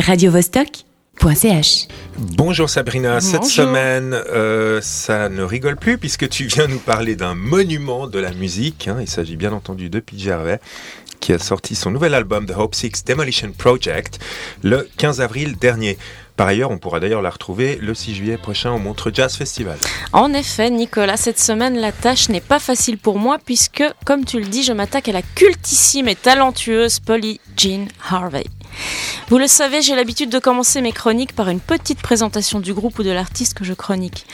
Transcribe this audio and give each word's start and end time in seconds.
radiovostok.ch. 0.00 1.86
Bonjour 2.18 2.68
Sabrina, 2.68 3.20
cette 3.20 3.40
Bonjour. 3.42 3.50
semaine 3.50 4.12
euh, 4.14 4.80
ça 4.82 5.28
ne 5.28 5.42
rigole 5.42 5.76
plus 5.76 5.98
puisque 5.98 6.28
tu 6.28 6.44
viens 6.46 6.66
nous 6.66 6.78
parler 6.78 7.16
d'un 7.16 7.34
monument 7.34 8.06
de 8.06 8.18
la 8.18 8.32
musique. 8.32 8.88
hein. 8.88 8.98
Il 9.00 9.08
s'agit 9.08 9.36
bien 9.36 9.52
entendu 9.52 9.90
de 9.90 10.00
PJ 10.00 10.28
Harvey 10.28 10.60
qui 11.20 11.32
a 11.32 11.38
sorti 11.38 11.74
son 11.74 11.90
nouvel 11.90 12.14
album 12.14 12.44
The 12.46 12.52
Hope 12.56 12.74
Six 12.74 13.04
Demolition 13.06 13.50
Project 13.56 14.18
le 14.62 14.88
15 14.98 15.20
avril 15.22 15.56
dernier. 15.56 15.96
Par 16.36 16.48
ailleurs, 16.48 16.70
on 16.72 16.78
pourra 16.78 16.98
d'ailleurs 17.00 17.22
la 17.22 17.30
retrouver 17.30 17.78
le 17.80 17.94
6 17.94 18.14
juillet 18.16 18.36
prochain 18.36 18.72
au 18.72 18.78
Montreux 18.78 19.12
Jazz 19.14 19.36
Festival. 19.36 19.78
En 20.12 20.34
effet, 20.34 20.68
Nicolas, 20.68 21.16
cette 21.16 21.38
semaine, 21.38 21.78
la 21.78 21.92
tâche 21.92 22.28
n'est 22.28 22.40
pas 22.40 22.58
facile 22.58 22.98
pour 22.98 23.18
moi 23.18 23.38
puisque, 23.42 23.84
comme 24.04 24.24
tu 24.24 24.40
le 24.40 24.46
dis, 24.46 24.64
je 24.64 24.72
m'attaque 24.72 25.08
à 25.08 25.12
la 25.12 25.22
cultissime 25.22 26.08
et 26.08 26.16
talentueuse 26.16 26.98
Polly 26.98 27.40
Jean 27.56 27.86
Harvey. 28.10 28.44
Vous 29.28 29.38
le 29.38 29.46
savez, 29.46 29.82
j'ai 29.82 29.96
l'habitude 29.96 30.30
de 30.30 30.38
commencer 30.38 30.80
mes 30.80 30.92
chroniques 30.92 31.34
par 31.34 31.48
une 31.48 31.60
petite 31.60 32.00
présentation 32.00 32.60
du 32.60 32.74
groupe 32.74 32.98
ou 32.98 33.02
de 33.02 33.10
l'artiste 33.10 33.54
que 33.54 33.64
je 33.64 33.72
chronique. 33.72 34.26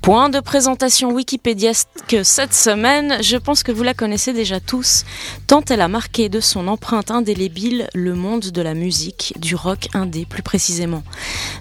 Point 0.00 0.28
de 0.28 0.40
présentation 0.40 1.10
Wikipédia 1.12 1.72
que 2.08 2.22
cette 2.22 2.54
semaine, 2.54 3.18
je 3.22 3.36
pense 3.36 3.62
que 3.62 3.72
vous 3.72 3.82
la 3.82 3.94
connaissez 3.94 4.32
déjà 4.32 4.60
tous, 4.60 5.04
tant 5.46 5.62
elle 5.70 5.80
a 5.80 5.88
marqué 5.88 6.28
de 6.28 6.40
son 6.40 6.68
empreinte 6.68 7.10
indélébile 7.10 7.88
le 7.94 8.14
monde 8.14 8.50
de 8.50 8.62
la 8.62 8.74
musique, 8.74 9.34
du 9.38 9.54
rock 9.54 9.88
indé 9.94 10.26
plus 10.26 10.42
précisément. 10.42 11.02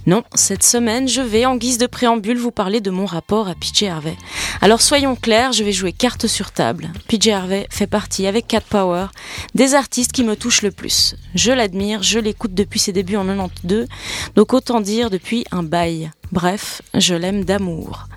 Non, 0.08 0.24
cette 0.34 0.64
semaine, 0.64 1.08
je 1.08 1.22
vais, 1.22 1.46
en 1.46 1.58
guise 1.58 1.78
de 1.78 1.88
préambule, 1.88 2.38
vous 2.38 2.52
parler 2.52 2.82
de 2.82 2.90
mon 2.90 3.06
rapport 3.06 3.48
à 3.48 3.56
PJ 3.56 3.84
Harvey. 3.84 4.16
Alors 4.62 4.82
soyons 4.82 5.16
clairs, 5.16 5.52
je 5.54 5.64
vais 5.64 5.72
jouer 5.72 5.94
carte 5.94 6.28
sur 6.28 6.52
table. 6.52 6.92
PJ 7.08 7.30
Harvey 7.30 7.68
fait 7.70 7.88
partie, 7.88 8.28
avec 8.28 8.48
Cat 8.48 8.62
Power, 8.62 9.08
des 9.56 9.76
artistes 9.76 10.12
qui 10.12 10.24
me 10.24 10.36
touchent 10.36 10.62
le 10.62 10.72
plus. 10.72 11.16
Je 11.36 11.52
l'admire, 11.52 12.04
je 12.04 12.20
l'écoute 12.22 12.54
depuis 12.54 12.80
ses 12.80 12.92
débuts 12.94 13.16
en 13.18 13.26
92, 13.26 13.88
donc 14.36 14.54
autant 14.54 14.82
dire 14.82 15.10
depuis 15.10 15.46
un 15.52 15.64
bail. 15.64 16.12
Bref, 16.32 16.82
je 16.94 17.14
l'aime 17.14 17.44
d'amour. 17.44 18.08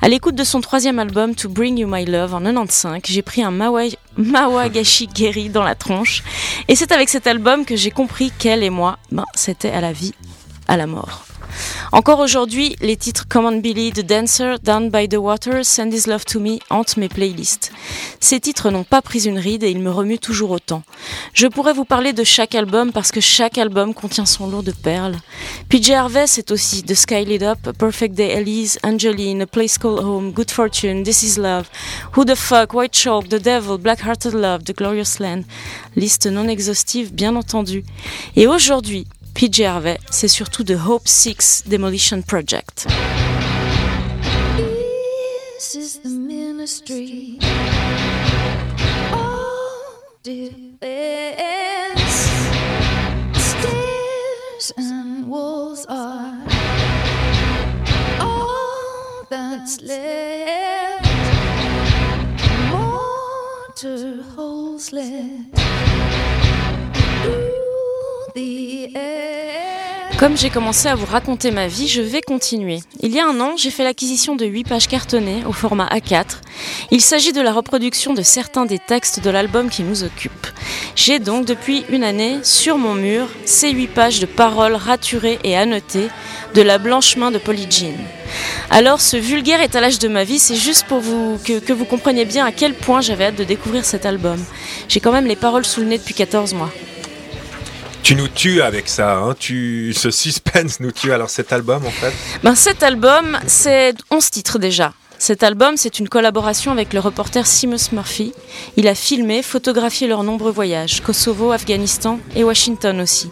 À 0.00 0.08
l'écoute 0.08 0.36
de 0.36 0.44
son 0.44 0.60
troisième 0.60 0.98
album 1.00 1.34
To 1.34 1.48
Bring 1.48 1.76
You 1.78 1.88
My 1.90 2.04
Love 2.04 2.34
en 2.34 2.40
95, 2.40 3.00
j'ai 3.04 3.22
pris 3.22 3.42
un 3.42 3.50
Mawa- 3.50 3.96
Mawagashi 4.16 5.08
Geri 5.12 5.48
dans 5.48 5.64
la 5.64 5.74
tronche, 5.74 6.22
et 6.68 6.76
c'est 6.76 6.92
avec 6.92 7.08
cet 7.08 7.26
album 7.26 7.64
que 7.64 7.74
j'ai 7.74 7.90
compris 7.90 8.30
qu'elle 8.38 8.62
et 8.62 8.70
moi, 8.70 8.98
ben, 9.10 9.24
c'était 9.34 9.70
à 9.70 9.80
la 9.80 9.92
vie, 9.92 10.14
à 10.68 10.76
la 10.76 10.86
mort. 10.86 11.24
Encore 11.92 12.20
aujourd'hui, 12.20 12.76
les 12.80 12.96
titres 12.96 13.26
Come 13.28 13.46
on 13.46 13.58
Billy, 13.58 13.92
The 13.92 14.04
Dancer, 14.04 14.56
Down 14.62 14.90
by 14.90 15.08
the 15.08 15.16
Water, 15.16 15.64
Send 15.64 15.92
His 15.92 16.06
Love 16.06 16.24
to 16.26 16.40
Me 16.40 16.58
hantent 16.70 16.96
mes 16.96 17.08
playlists. 17.08 17.72
Ces 18.20 18.40
titres 18.40 18.70
n'ont 18.70 18.84
pas 18.84 19.02
pris 19.02 19.26
une 19.26 19.38
ride 19.38 19.62
et 19.62 19.70
ils 19.70 19.80
me 19.80 19.90
remuent 19.90 20.18
toujours 20.18 20.50
autant. 20.50 20.82
Je 21.34 21.46
pourrais 21.46 21.72
vous 21.72 21.84
parler 21.84 22.12
de 22.12 22.24
chaque 22.24 22.54
album 22.54 22.92
parce 22.92 23.10
que 23.10 23.20
chaque 23.20 23.58
album 23.58 23.94
contient 23.94 24.26
son 24.26 24.48
lot 24.48 24.62
de 24.62 24.72
perles. 24.72 25.16
PJ 25.68 25.90
Harvey, 25.90 26.26
c'est 26.26 26.50
aussi 26.50 26.82
The 26.82 26.94
Sky 26.94 27.24
Lit 27.24 27.44
Up, 27.44 27.58
Perfect 27.78 28.14
Day 28.14 28.32
Elise, 28.32 28.78
Angeline, 28.82 29.42
A 29.42 29.46
Place 29.46 29.78
Called 29.78 30.04
Home, 30.04 30.32
Good 30.32 30.50
Fortune, 30.50 31.02
This 31.02 31.22
Is 31.22 31.38
Love, 31.38 31.68
Who 32.16 32.24
the 32.24 32.34
Fuck, 32.34 32.74
White 32.74 32.94
Chalk, 32.94 33.28
The 33.28 33.40
Devil, 33.40 33.78
Black 33.78 34.00
Hearted 34.00 34.34
Love, 34.34 34.64
The 34.64 34.76
Glorious 34.76 35.18
Land. 35.20 35.44
Liste 35.96 36.26
non 36.26 36.48
exhaustive, 36.48 37.12
bien 37.12 37.34
entendu. 37.36 37.84
Et 38.36 38.46
aujourd'hui, 38.46 39.06
PJ 39.38 39.64
Harvey, 39.68 39.96
c'est 40.10 40.26
surtout 40.26 40.64
The 40.64 40.74
Hope 40.84 41.06
Six 41.06 41.62
Demolition 41.64 42.22
Project. 42.22 42.88
This 44.56 45.76
is 45.76 46.00
the 46.02 46.08
ministry 46.08 47.38
defense. 50.24 50.90
Stairs 53.32 54.72
and 54.76 55.28
walls 55.28 55.86
are 55.88 56.34
all 58.18 59.24
that's 59.30 59.80
left. 59.82 61.06
Mortar 62.72 64.20
holes 64.34 64.92
left 64.92 65.56
through 67.22 68.32
the 68.34 68.96
air. 68.96 69.27
Comme 70.18 70.36
j'ai 70.36 70.50
commencé 70.50 70.88
à 70.88 70.96
vous 70.96 71.06
raconter 71.06 71.52
ma 71.52 71.68
vie, 71.68 71.86
je 71.86 72.02
vais 72.02 72.22
continuer. 72.22 72.80
Il 72.98 73.14
y 73.14 73.20
a 73.20 73.26
un 73.28 73.38
an, 73.38 73.52
j'ai 73.56 73.70
fait 73.70 73.84
l'acquisition 73.84 74.34
de 74.34 74.44
8 74.44 74.64
pages 74.64 74.88
cartonnées 74.88 75.44
au 75.46 75.52
format 75.52 75.86
A4. 75.86 76.40
Il 76.90 77.00
s'agit 77.00 77.32
de 77.32 77.40
la 77.40 77.52
reproduction 77.52 78.14
de 78.14 78.22
certains 78.22 78.66
des 78.66 78.80
textes 78.80 79.22
de 79.22 79.30
l'album 79.30 79.70
qui 79.70 79.84
nous 79.84 80.02
occupe. 80.02 80.48
J'ai 80.96 81.20
donc 81.20 81.46
depuis 81.46 81.84
une 81.88 82.02
année 82.02 82.38
sur 82.42 82.78
mon 82.78 82.94
mur 82.94 83.28
ces 83.44 83.70
8 83.70 83.86
pages 83.86 84.18
de 84.18 84.26
paroles 84.26 84.74
raturées 84.74 85.38
et 85.44 85.56
annotées 85.56 86.08
de 86.52 86.62
la 86.62 86.78
blanche 86.78 87.16
main 87.16 87.30
de 87.30 87.38
Polly. 87.38 87.68
Alors 88.70 89.00
ce 89.00 89.16
vulgaire 89.16 89.62
étalage 89.62 90.00
de 90.00 90.08
ma 90.08 90.24
vie, 90.24 90.40
c'est 90.40 90.56
juste 90.56 90.88
pour 90.88 90.98
vous, 90.98 91.38
que, 91.44 91.60
que 91.60 91.72
vous 91.72 91.84
compreniez 91.84 92.24
bien 92.24 92.44
à 92.44 92.50
quel 92.50 92.74
point 92.74 93.00
j'avais 93.00 93.26
hâte 93.26 93.36
de 93.36 93.44
découvrir 93.44 93.84
cet 93.84 94.04
album. 94.04 94.44
J'ai 94.88 94.98
quand 94.98 95.12
même 95.12 95.26
les 95.26 95.36
paroles 95.36 95.64
sous 95.64 95.80
le 95.80 95.86
nez 95.86 95.98
depuis 95.98 96.14
14 96.14 96.54
mois. 96.54 96.72
Tu 98.08 98.14
nous 98.14 98.28
tues 98.28 98.62
avec 98.62 98.88
ça, 98.88 99.18
hein. 99.18 99.34
tu... 99.38 99.92
ce 99.92 100.10
suspense 100.10 100.80
nous 100.80 100.92
tue. 100.92 101.12
Alors 101.12 101.28
cet 101.28 101.52
album 101.52 101.84
en 101.84 101.90
fait, 101.90 102.14
Ben, 102.42 102.54
cet 102.54 102.82
album, 102.82 103.38
c'est 103.46 103.92
11 104.10 104.30
titres 104.30 104.58
déjà. 104.58 104.94
Cet 105.18 105.42
album, 105.42 105.76
c'est 105.76 105.98
une 105.98 106.08
collaboration 106.08 106.72
avec 106.72 106.94
le 106.94 107.00
reporter 107.00 107.46
Seamus 107.46 107.92
Murphy. 107.92 108.32
Il 108.78 108.88
a 108.88 108.94
filmé, 108.94 109.42
photographié 109.42 110.08
leurs 110.08 110.22
nombreux 110.22 110.52
voyages, 110.52 111.02
Kosovo, 111.02 111.52
Afghanistan 111.52 112.18
et 112.34 112.44
Washington 112.44 112.98
aussi. 113.02 113.30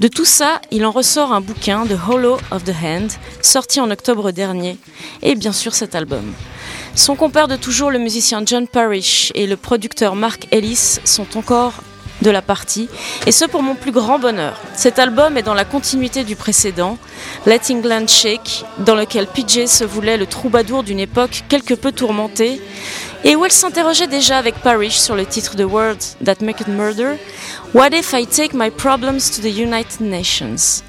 De 0.00 0.08
tout 0.08 0.24
ça, 0.24 0.60
il 0.72 0.84
en 0.84 0.90
ressort 0.90 1.32
un 1.32 1.40
bouquin, 1.40 1.86
The 1.86 1.96
Hollow 2.10 2.38
of 2.50 2.64
the 2.64 2.74
Hand, 2.82 3.12
sorti 3.40 3.78
en 3.78 3.88
octobre 3.88 4.32
dernier, 4.32 4.78
et 5.22 5.36
bien 5.36 5.52
sûr 5.52 5.76
cet 5.76 5.94
album. 5.94 6.32
Son 6.96 7.14
compère 7.14 7.46
de 7.46 7.54
toujours, 7.54 7.92
le 7.92 8.00
musicien 8.00 8.42
John 8.44 8.66
Parrish, 8.66 9.30
et 9.36 9.46
le 9.46 9.56
producteur 9.56 10.16
Mark 10.16 10.48
Ellis 10.50 10.98
sont 11.04 11.36
encore 11.36 11.74
de 12.22 12.30
la 12.30 12.42
partie, 12.42 12.88
et 13.26 13.32
ce 13.32 13.44
pour 13.44 13.62
mon 13.62 13.74
plus 13.74 13.92
grand 13.92 14.18
bonheur. 14.18 14.60
Cet 14.74 14.98
album 14.98 15.36
est 15.36 15.42
dans 15.42 15.54
la 15.54 15.64
continuité 15.64 16.24
du 16.24 16.36
précédent, 16.36 16.98
Let 17.46 17.60
England 17.70 18.08
Shake, 18.08 18.64
dans 18.78 18.94
lequel 18.94 19.26
PJ 19.26 19.66
se 19.66 19.84
voulait 19.84 20.16
le 20.16 20.26
troubadour 20.26 20.82
d'une 20.82 21.00
époque 21.00 21.44
quelque 21.48 21.74
peu 21.74 21.92
tourmentée, 21.92 22.60
et 23.24 23.36
où 23.36 23.44
elle 23.44 23.52
s'interrogeait 23.52 24.06
déjà 24.06 24.38
avec 24.38 24.56
Parrish 24.56 24.98
sur 24.98 25.16
le 25.16 25.26
titre 25.26 25.56
de 25.56 25.64
Words 25.64 26.16
That 26.24 26.36
Make 26.40 26.60
It 26.60 26.68
Murder, 26.68 27.16
What 27.74 27.90
if 27.92 28.14
I 28.14 28.26
take 28.26 28.56
my 28.56 28.70
problems 28.70 29.30
to 29.36 29.42
the 29.42 29.54
United 29.54 30.00
Nations? 30.00 30.82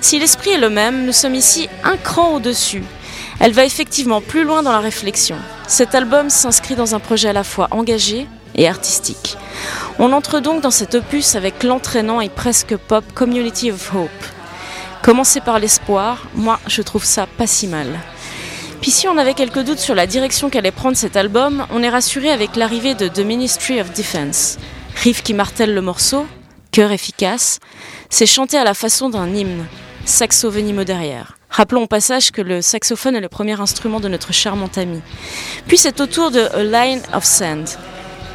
Si 0.00 0.18
l'esprit 0.18 0.50
est 0.50 0.58
le 0.58 0.70
même, 0.70 1.04
nous 1.04 1.12
sommes 1.12 1.34
ici 1.34 1.68
un 1.82 1.96
cran 1.96 2.34
au-dessus. 2.34 2.84
Elle 3.40 3.52
va 3.52 3.64
effectivement 3.64 4.20
plus 4.20 4.44
loin 4.44 4.62
dans 4.62 4.72
la 4.72 4.80
réflexion. 4.80 5.36
Cet 5.66 5.94
album 5.94 6.30
s'inscrit 6.30 6.76
dans 6.76 6.94
un 6.94 7.00
projet 7.00 7.30
à 7.30 7.32
la 7.32 7.42
fois 7.42 7.68
engagé 7.70 8.26
et 8.54 8.68
artistique. 8.68 9.36
On 9.98 10.12
entre 10.12 10.40
donc 10.40 10.62
dans 10.62 10.70
cet 10.70 10.94
opus 10.94 11.34
avec 11.34 11.62
l'entraînant 11.62 12.20
et 12.20 12.28
presque 12.28 12.76
pop 12.76 13.04
Community 13.14 13.70
of 13.70 13.94
Hope. 13.94 14.10
Commencer 15.02 15.40
par 15.40 15.58
l'espoir, 15.58 16.26
moi 16.34 16.60
je 16.66 16.82
trouve 16.82 17.04
ça 17.04 17.26
pas 17.26 17.46
si 17.46 17.66
mal. 17.66 17.86
Puis 18.80 18.90
si 18.90 19.08
on 19.08 19.18
avait 19.18 19.34
quelques 19.34 19.62
doutes 19.62 19.78
sur 19.78 19.94
la 19.94 20.06
direction 20.06 20.48
qu'allait 20.48 20.70
prendre 20.70 20.96
cet 20.96 21.16
album, 21.16 21.66
on 21.70 21.82
est 21.82 21.90
rassuré 21.90 22.30
avec 22.30 22.56
l'arrivée 22.56 22.94
de 22.94 23.08
The 23.08 23.20
Ministry 23.20 23.80
of 23.80 23.92
Defense. 23.92 24.58
Riff 24.96 25.22
qui 25.22 25.34
martèle 25.34 25.74
le 25.74 25.82
morceau, 25.82 26.26
chœur 26.72 26.92
efficace, 26.92 27.58
c'est 28.08 28.26
chanté 28.26 28.56
à 28.56 28.64
la 28.64 28.74
façon 28.74 29.10
d'un 29.10 29.34
hymne, 29.34 29.66
saxo 30.04 30.50
venimeux 30.50 30.84
derrière. 30.84 31.36
Rappelons 31.50 31.82
au 31.82 31.86
passage 31.86 32.30
que 32.30 32.40
le 32.40 32.62
saxophone 32.62 33.16
est 33.16 33.20
le 33.20 33.28
premier 33.28 33.60
instrument 33.60 34.00
de 34.00 34.08
notre 34.08 34.32
charmante 34.32 34.78
amie. 34.78 35.02
Puis 35.66 35.76
c'est 35.76 36.00
au 36.00 36.06
tour 36.06 36.30
de 36.30 36.40
A 36.40 36.62
Line 36.62 37.02
of 37.12 37.24
Sand. 37.24 37.68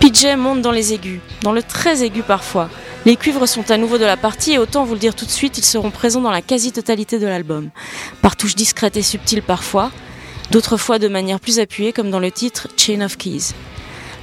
PJ 0.06 0.36
monte 0.38 0.62
dans 0.62 0.72
les 0.72 0.94
aigus, 0.94 1.20
dans 1.42 1.52
le 1.52 1.64
très 1.64 2.04
aigu 2.04 2.22
parfois. 2.22 2.70
Les 3.08 3.16
cuivres 3.16 3.48
sont 3.48 3.72
à 3.72 3.78
nouveau 3.78 3.98
de 3.98 4.06
la 4.06 4.18
partie 4.18 4.54
et 4.54 4.60
autant 4.60 4.84
vous 4.84 4.94
le 4.94 5.00
dire 5.00 5.16
tout 5.16 5.26
de 5.26 5.32
suite, 5.32 5.58
ils 5.58 5.66
seront 5.66 5.90
présents 5.90 6.22
dans 6.22 6.30
la 6.30 6.44
quasi-totalité 6.44 7.18
de 7.18 7.26
l'album. 7.26 7.72
Par 8.22 8.36
touches 8.36 8.54
discrètes 8.54 8.98
et 8.98 9.02
subtiles 9.02 9.42
parfois, 9.42 9.90
d'autres 10.52 10.78
fois 10.78 11.00
de 11.00 11.08
manière 11.08 11.40
plus 11.40 11.58
appuyée 11.58 11.92
comme 11.92 12.12
dans 12.12 12.20
le 12.20 12.30
titre 12.30 12.68
Chain 12.78 13.02
of 13.02 13.18
Keys. 13.18 13.56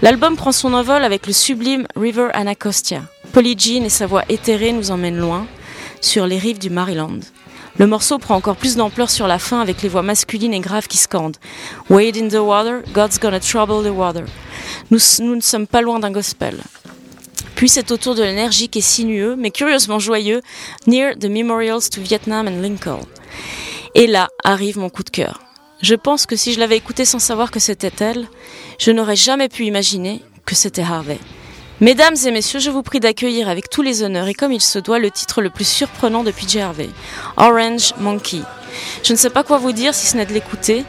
L'album 0.02 0.36
prend 0.36 0.52
son 0.52 0.72
envol 0.72 1.02
avec 1.02 1.26
le 1.26 1.32
sublime 1.32 1.88
River 1.96 2.28
Anacostia. 2.32 3.02
Polly 3.32 3.56
Jean 3.58 3.82
et 3.82 3.88
sa 3.88 4.06
voix 4.06 4.22
éthérée 4.28 4.72
nous 4.72 4.92
emmènent 4.92 5.18
loin, 5.18 5.48
sur 6.00 6.28
les 6.28 6.38
rives 6.38 6.60
du 6.60 6.70
Maryland. 6.70 7.18
Le 7.78 7.88
morceau 7.88 8.18
prend 8.18 8.36
encore 8.36 8.56
plus 8.56 8.76
d'ampleur 8.76 9.10
sur 9.10 9.26
la 9.26 9.40
fin 9.40 9.60
avec 9.60 9.82
les 9.82 9.88
voix 9.88 10.02
masculines 10.02 10.54
et 10.54 10.60
graves 10.60 10.86
qui 10.86 10.98
scandent 10.98 11.38
Wade 11.90 12.18
in 12.18 12.28
the 12.28 12.34
water, 12.34 12.82
God's 12.92 13.18
gonna 13.18 13.40
trouble 13.40 13.82
the 13.82 13.92
water. 13.92 14.26
Nous, 14.92 15.34
ne 15.36 15.40
sommes 15.40 15.66
pas 15.66 15.80
loin 15.80 16.00
d'un 16.00 16.10
gospel. 16.10 16.58
Puis 17.54 17.70
c'est 17.70 17.90
au 17.92 17.96
tour 17.96 18.14
de 18.14 18.22
l'énergique 18.22 18.76
et 18.76 18.82
sinueux, 18.82 19.36
mais 19.36 19.50
curieusement 19.50 19.98
joyeux, 19.98 20.42
Near 20.86 21.14
the 21.18 21.30
Memorials 21.30 21.88
to 21.90 22.02
Vietnam 22.02 22.46
and 22.46 22.60
Lincoln. 22.60 23.00
Et 23.94 24.06
là 24.06 24.28
arrive 24.44 24.78
mon 24.78 24.90
coup 24.90 25.02
de 25.02 25.08
cœur. 25.08 25.40
Je 25.80 25.94
pense 25.94 26.26
que 26.26 26.36
si 26.36 26.52
je 26.52 26.60
l'avais 26.60 26.76
écouté 26.76 27.06
sans 27.06 27.20
savoir 27.20 27.50
que 27.50 27.58
c'était 27.58 27.92
elle, 28.00 28.28
je 28.78 28.90
n'aurais 28.90 29.16
jamais 29.16 29.48
pu 29.48 29.64
imaginer 29.64 30.20
que 30.44 30.54
c'était 30.54 30.82
Harvey. 30.82 31.18
Mesdames 31.80 32.16
et 32.26 32.30
messieurs, 32.30 32.60
je 32.60 32.68
vous 32.68 32.82
prie 32.82 33.00
d'accueillir 33.00 33.48
avec 33.48 33.70
tous 33.70 33.80
les 33.80 34.02
honneurs 34.02 34.28
et 34.28 34.34
comme 34.34 34.52
il 34.52 34.60
se 34.60 34.78
doit 34.78 34.98
le 34.98 35.10
titre 35.10 35.40
le 35.40 35.48
plus 35.48 35.66
surprenant 35.66 36.22
de 36.22 36.32
PJ 36.32 36.58
Harvey, 36.58 36.90
Orange 37.38 37.94
Monkey. 37.98 38.42
Je 39.02 39.14
ne 39.14 39.18
sais 39.18 39.30
pas 39.30 39.42
quoi 39.42 39.56
vous 39.56 39.72
dire 39.72 39.94
si 39.94 40.06
ce 40.06 40.18
n'est 40.18 40.26
de 40.26 40.34
l'écouter. 40.34 40.84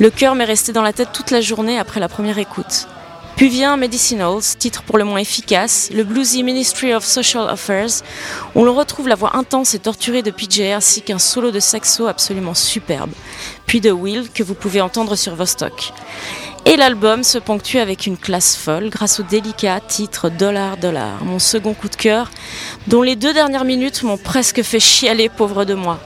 Le 0.00 0.10
cœur 0.10 0.34
m'est 0.34 0.44
resté 0.44 0.72
dans 0.72 0.82
la 0.82 0.92
tête 0.92 1.12
toute 1.12 1.30
la 1.30 1.40
journée 1.40 1.78
après 1.78 2.00
la 2.00 2.08
première 2.08 2.38
écoute. 2.38 2.88
Puis 3.36 3.48
vient 3.48 3.76
Medicinals, 3.76 4.56
titre 4.58 4.84
pour 4.84 4.96
le 4.96 5.04
moins 5.04 5.18
efficace, 5.18 5.90
le 5.92 6.04
bluesy 6.04 6.44
Ministry 6.44 6.94
of 6.94 7.04
Social 7.04 7.48
Affairs, 7.48 8.02
où 8.54 8.64
l'on 8.64 8.74
retrouve 8.74 9.08
la 9.08 9.16
voix 9.16 9.36
intense 9.36 9.74
et 9.74 9.80
torturée 9.80 10.22
de 10.22 10.30
PJ 10.30 10.60
ainsi 10.72 11.02
qu'un 11.02 11.18
solo 11.18 11.50
de 11.50 11.58
saxo 11.58 12.06
absolument 12.06 12.54
superbe. 12.54 13.10
Puis 13.66 13.80
de 13.80 13.90
Will 13.90 14.30
que 14.32 14.44
vous 14.44 14.54
pouvez 14.54 14.80
entendre 14.80 15.16
sur 15.16 15.34
Vostok. 15.34 15.92
Et 16.64 16.76
l'album 16.76 17.24
se 17.24 17.38
ponctue 17.38 17.78
avec 17.78 18.06
une 18.06 18.16
classe 18.16 18.56
folle 18.56 18.88
grâce 18.88 19.18
au 19.18 19.24
délicat 19.24 19.80
titre 19.80 20.30
Dollar 20.30 20.76
Dollar, 20.76 21.22
mon 21.24 21.40
second 21.40 21.74
coup 21.74 21.88
de 21.88 21.96
cœur, 21.96 22.30
dont 22.86 23.02
les 23.02 23.16
deux 23.16 23.34
dernières 23.34 23.64
minutes 23.64 24.04
m'ont 24.04 24.16
presque 24.16 24.62
fait 24.62 24.80
chialer, 24.80 25.28
pauvre 25.28 25.64
de 25.64 25.74
moi. 25.74 25.98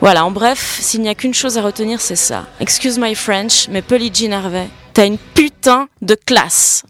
Voilà, 0.00 0.24
en 0.24 0.30
bref, 0.30 0.78
s'il 0.80 1.02
n'y 1.02 1.08
a 1.08 1.14
qu'une 1.14 1.34
chose 1.34 1.58
à 1.58 1.62
retenir, 1.62 2.00
c'est 2.00 2.16
ça. 2.16 2.46
Excuse 2.60 2.98
my 2.98 3.14
French, 3.14 3.68
mais 3.68 3.82
Polly 3.82 4.10
Jean 4.14 4.32
Harvey, 4.32 4.68
t'as 4.94 5.06
une 5.06 5.18
de 6.00 6.14
classe. 6.16 6.84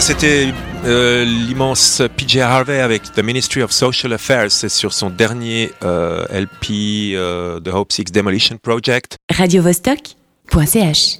C'était 0.00 0.52
euh, 0.84 1.24
l'immense 1.24 2.02
PJ 2.16 2.36
Harvey 2.36 2.80
avec 2.80 3.12
The 3.12 3.22
Ministry 3.22 3.62
of 3.62 3.72
Social 3.72 4.12
Affairs. 4.12 4.52
Sur 4.52 4.92
son 4.92 5.08
dernier 5.08 5.72
euh, 5.82 6.26
LP, 6.28 7.14
euh, 7.14 7.60
The 7.60 7.68
Hope 7.68 7.92
Six 7.92 8.04
Demolition 8.04 8.58
Project. 8.58 9.16
radiovostok.ch 9.32 11.14